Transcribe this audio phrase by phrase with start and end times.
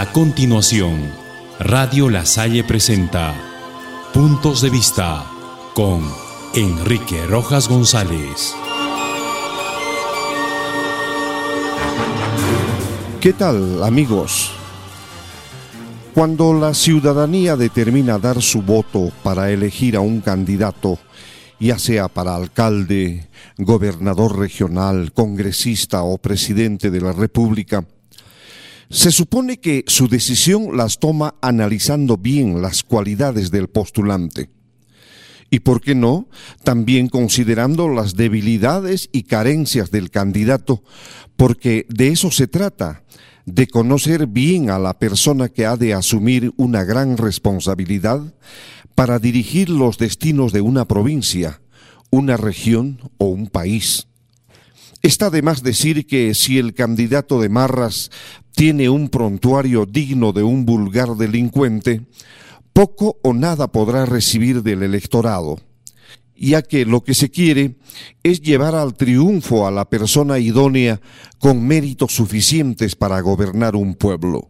[0.00, 1.12] A continuación,
[1.58, 3.34] Radio La Salle presenta
[4.14, 5.26] Puntos de Vista
[5.74, 6.00] con
[6.54, 8.54] Enrique Rojas González.
[13.20, 14.52] ¿Qué tal amigos?
[16.14, 20.98] Cuando la ciudadanía determina dar su voto para elegir a un candidato,
[21.58, 23.28] ya sea para alcalde,
[23.58, 27.84] gobernador regional, congresista o presidente de la República,
[28.90, 34.50] se supone que su decisión las toma analizando bien las cualidades del postulante.
[35.48, 36.28] Y por qué no,
[36.64, 40.82] también considerando las debilidades y carencias del candidato,
[41.36, 43.04] porque de eso se trata,
[43.46, 48.34] de conocer bien a la persona que ha de asumir una gran responsabilidad
[48.94, 51.62] para dirigir los destinos de una provincia,
[52.10, 54.08] una región o un país.
[55.02, 58.10] Está de más decir que si el candidato de Marras
[58.54, 62.02] tiene un prontuario digno de un vulgar delincuente,
[62.72, 65.58] poco o nada podrá recibir del electorado,
[66.36, 67.76] ya que lo que se quiere
[68.22, 71.00] es llevar al triunfo a la persona idónea
[71.38, 74.48] con méritos suficientes para gobernar un pueblo.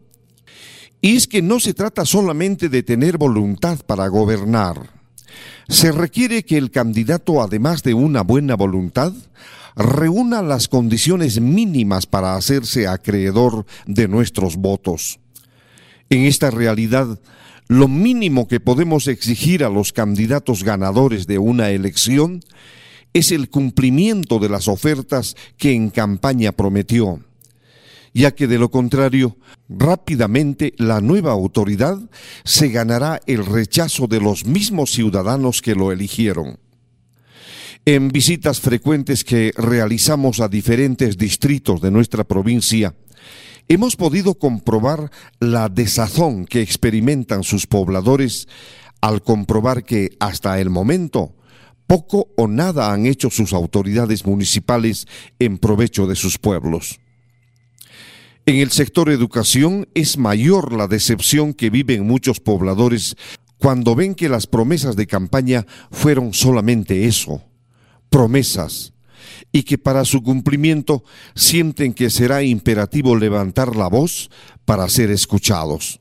[1.00, 5.00] Y es que no se trata solamente de tener voluntad para gobernar.
[5.68, 9.12] Se requiere que el candidato, además de una buena voluntad,
[9.76, 15.20] reúna las condiciones mínimas para hacerse acreedor de nuestros votos.
[16.08, 17.20] En esta realidad,
[17.68, 22.40] lo mínimo que podemos exigir a los candidatos ganadores de una elección
[23.12, 27.20] es el cumplimiento de las ofertas que en campaña prometió,
[28.12, 29.36] ya que de lo contrario,
[29.68, 31.98] rápidamente la nueva autoridad
[32.44, 36.58] se ganará el rechazo de los mismos ciudadanos que lo eligieron.
[37.86, 42.94] En visitas frecuentes que realizamos a diferentes distritos de nuestra provincia,
[43.68, 45.10] hemos podido comprobar
[45.40, 48.48] la desazón que experimentan sus pobladores
[49.00, 51.34] al comprobar que hasta el momento
[51.86, 55.06] poco o nada han hecho sus autoridades municipales
[55.38, 57.00] en provecho de sus pueblos.
[58.44, 63.16] En el sector educación es mayor la decepción que viven muchos pobladores
[63.58, 67.42] cuando ven que las promesas de campaña fueron solamente eso,
[68.10, 68.92] promesas
[69.52, 71.04] y que para su cumplimiento
[71.34, 74.30] sienten que será imperativo levantar la voz
[74.64, 76.00] para ser escuchados.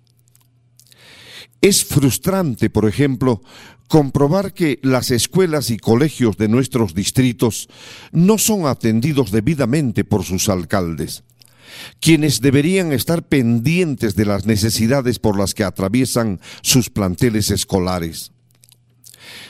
[1.62, 3.42] Es frustrante, por ejemplo,
[3.88, 7.68] comprobar que las escuelas y colegios de nuestros distritos
[8.12, 11.24] no son atendidos debidamente por sus alcaldes,
[12.00, 18.32] quienes deberían estar pendientes de las necesidades por las que atraviesan sus planteles escolares.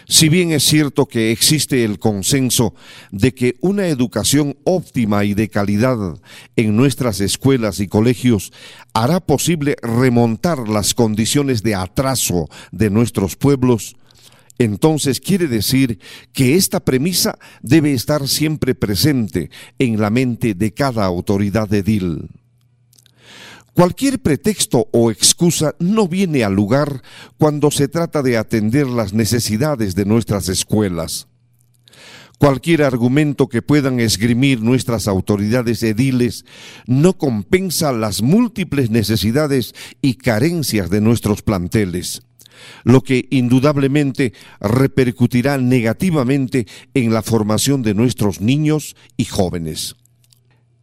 [0.08, 2.74] Si bien es cierto que existe el consenso
[3.12, 5.98] de que una educación óptima y de calidad
[6.56, 8.52] en nuestras escuelas y colegios
[8.94, 13.96] hará posible remontar las condiciones de atraso de nuestros pueblos,
[14.58, 16.00] entonces quiere decir
[16.34, 19.50] que esta premisa debe estar siempre presente
[19.80, 22.30] en la mente de cada autoridad edil.
[23.74, 27.02] Cualquier pretexto o excusa no viene al lugar
[27.38, 31.28] cuando se trata de atender las necesidades de nuestras escuelas.
[32.40, 36.46] Cualquier argumento que puedan esgrimir nuestras autoridades ediles
[36.88, 42.22] no compensa las múltiples necesidades y carencias de nuestros planteles,
[42.86, 44.32] lo que indudablemente
[44.62, 49.98] repercutirá negativamente en la formación de nuestros niños y jóvenes.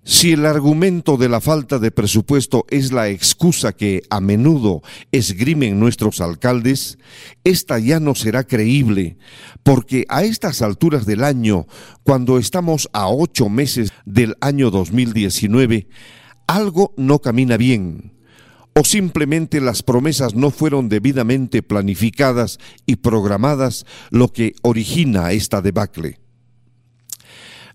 [0.08, 5.80] Si el argumento de la falta de presupuesto es la excusa que a menudo esgrimen
[5.80, 6.96] nuestros alcaldes,
[7.42, 9.18] esta ya no será creíble,
[9.64, 11.66] porque a estas alturas del año,
[12.04, 15.88] cuando estamos a ocho meses del año 2019,
[16.46, 18.12] algo no camina bien,
[18.76, 26.20] o simplemente las promesas no fueron debidamente planificadas y programadas, lo que origina esta debacle.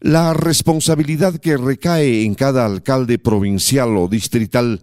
[0.01, 4.81] La responsabilidad que recae en cada alcalde provincial o distrital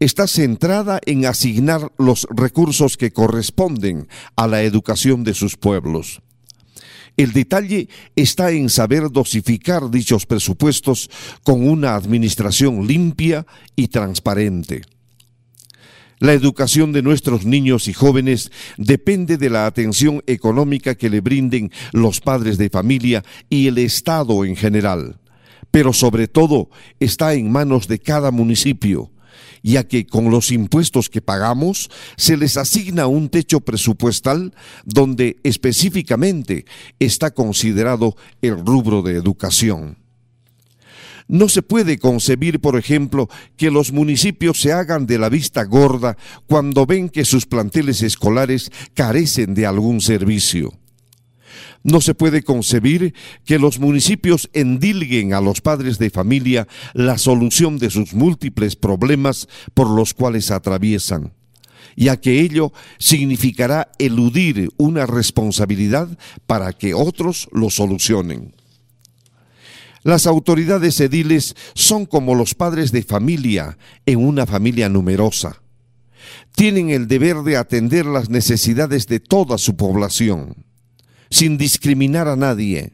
[0.00, 6.20] está centrada en asignar los recursos que corresponden a la educación de sus pueblos.
[7.16, 11.10] El detalle está en saber dosificar dichos presupuestos
[11.44, 13.46] con una administración limpia
[13.76, 14.82] y transparente.
[16.18, 21.70] La educación de nuestros niños y jóvenes depende de la atención económica que le brinden
[21.92, 25.20] los padres de familia y el Estado en general,
[25.70, 26.70] pero sobre todo
[27.00, 29.12] está en manos de cada municipio,
[29.62, 34.54] ya que con los impuestos que pagamos se les asigna un techo presupuestal
[34.86, 36.64] donde específicamente
[36.98, 40.05] está considerado el rubro de educación.
[41.28, 46.16] No se puede concebir, por ejemplo, que los municipios se hagan de la vista gorda
[46.46, 50.72] cuando ven que sus planteles escolares carecen de algún servicio.
[51.82, 53.14] No se puede concebir
[53.44, 59.48] que los municipios endilguen a los padres de familia la solución de sus múltiples problemas
[59.74, 61.32] por los cuales atraviesan,
[61.96, 66.08] ya que ello significará eludir una responsabilidad
[66.46, 68.52] para que otros lo solucionen.
[70.06, 73.76] Las autoridades ediles son como los padres de familia
[74.06, 75.60] en una familia numerosa.
[76.54, 80.64] Tienen el deber de atender las necesidades de toda su población,
[81.28, 82.92] sin discriminar a nadie.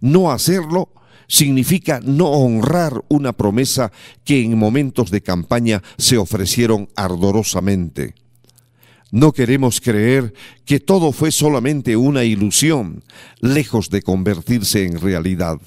[0.00, 0.92] No hacerlo
[1.26, 3.90] significa no honrar una promesa
[4.22, 8.14] que en momentos de campaña se ofrecieron ardorosamente.
[9.10, 13.02] No queremos creer que todo fue solamente una ilusión,
[13.40, 15.58] lejos de convertirse en realidad.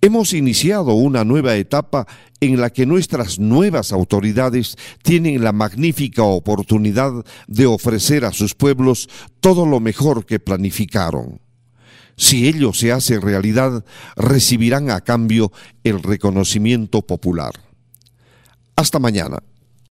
[0.00, 2.06] Hemos iniciado una nueva etapa
[2.40, 9.08] en la que nuestras nuevas autoridades tienen la magnífica oportunidad de ofrecer a sus pueblos
[9.40, 11.40] todo lo mejor que planificaron.
[12.16, 13.84] Si ello se hace realidad,
[14.16, 15.52] recibirán a cambio
[15.82, 17.52] el reconocimiento popular.
[18.76, 19.38] Hasta mañana.